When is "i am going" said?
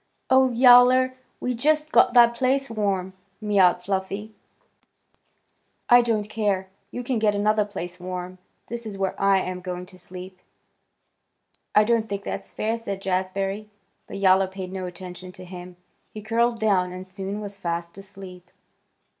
9.21-9.85